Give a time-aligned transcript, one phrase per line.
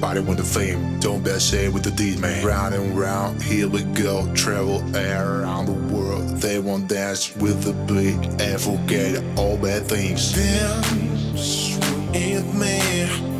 [0.00, 2.44] Body with the fame, don't best shade with the deed, man.
[2.44, 4.32] Round and round, here we go.
[4.34, 10.34] Travel around the world, they won't dance with the beat and forget all bad things.
[10.34, 11.78] Dance
[12.12, 13.35] with me.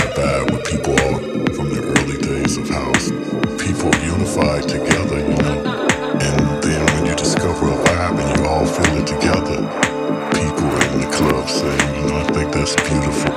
[0.00, 1.20] that bad what people are
[1.54, 3.10] from the early days of house.
[3.60, 5.60] People unified together, you know.
[6.20, 9.60] And then when you discover a vibe and you all feel it together,
[10.32, 13.29] people in the club saying, you know, I think that's beautiful.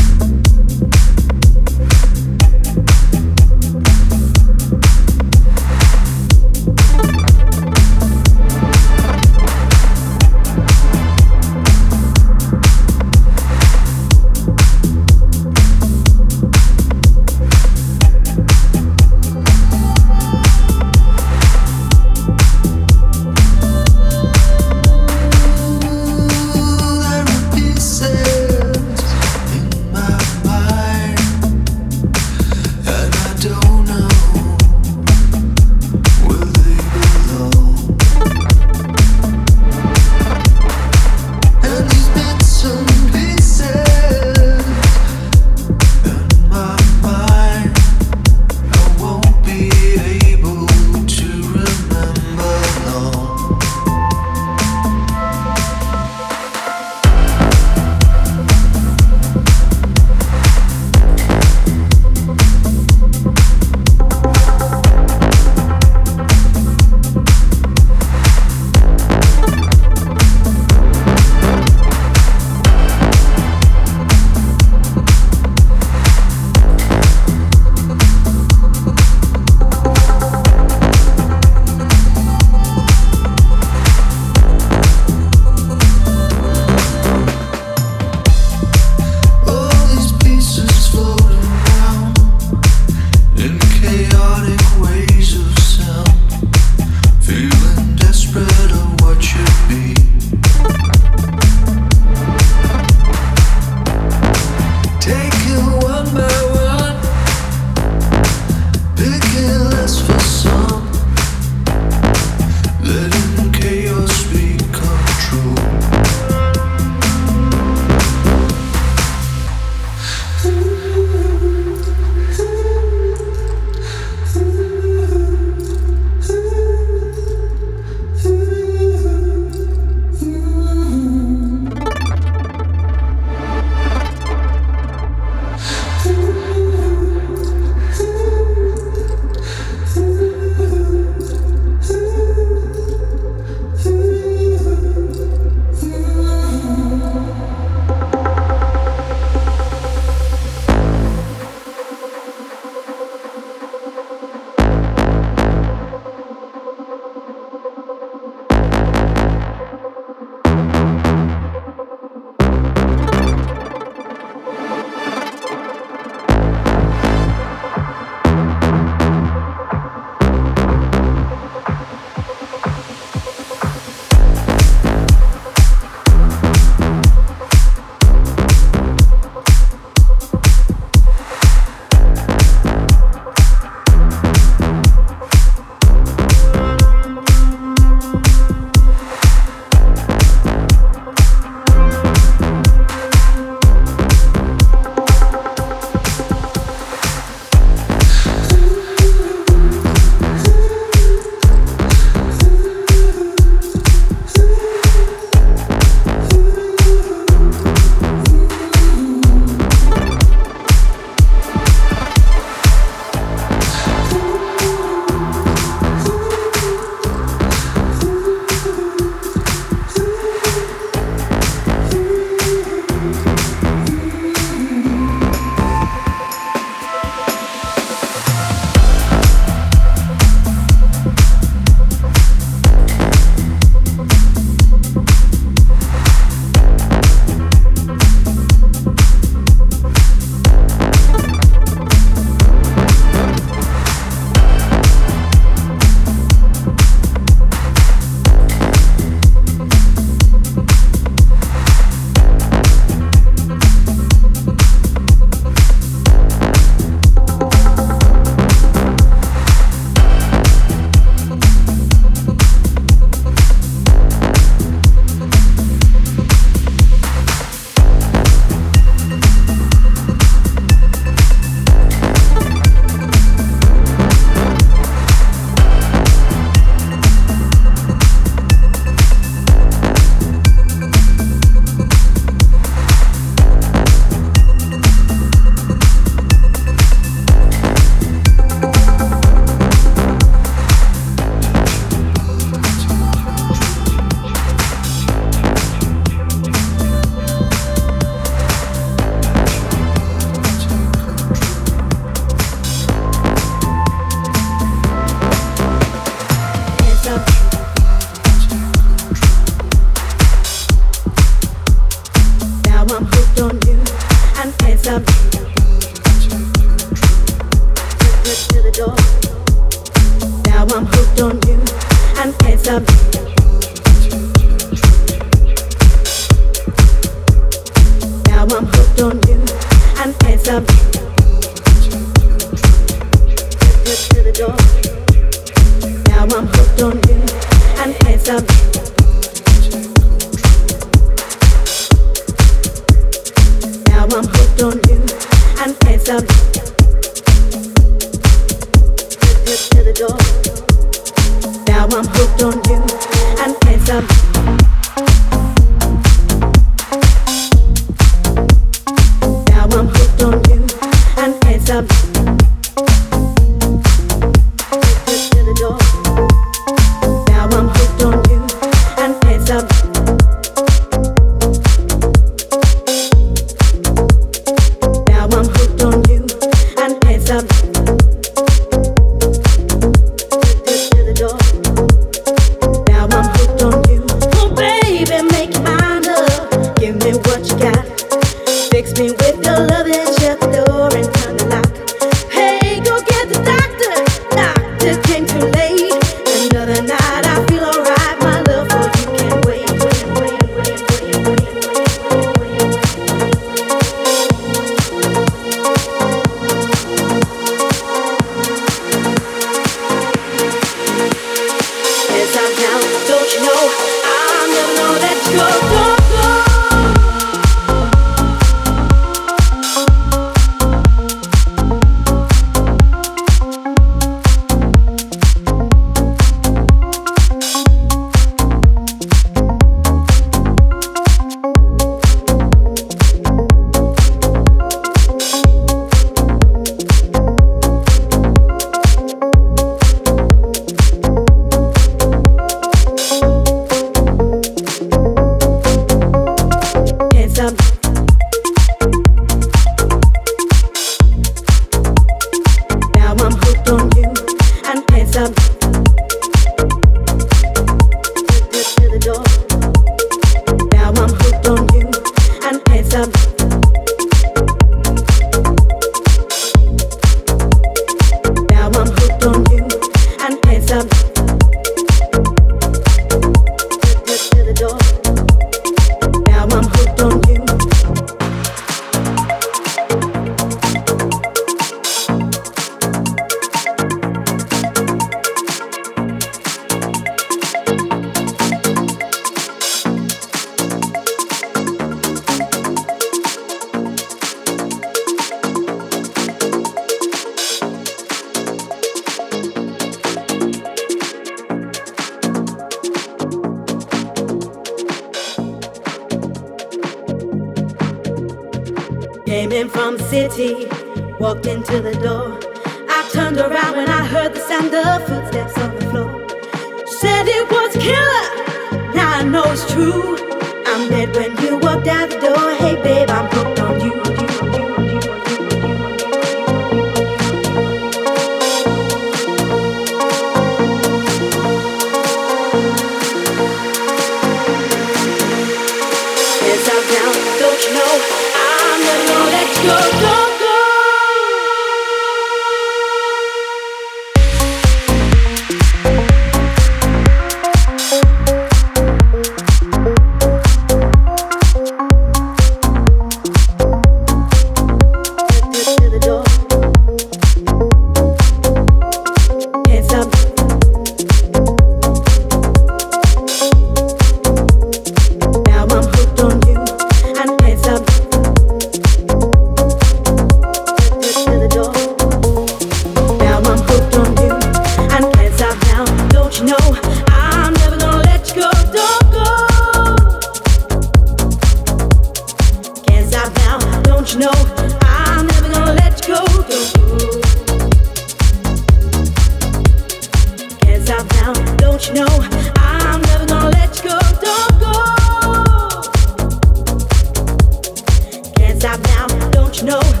[599.63, 600.00] no.